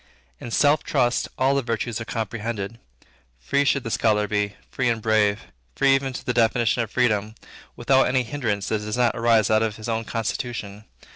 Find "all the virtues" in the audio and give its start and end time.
1.37-2.01